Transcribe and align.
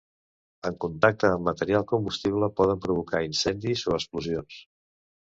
En 0.67 0.77
contacte 0.83 1.27
amb 1.33 1.43
material 1.49 1.85
combustible 1.91 2.49
poden 2.61 2.81
provocar 2.85 3.21
incendis 3.27 3.83
o 3.91 3.93
explosions. 3.99 4.57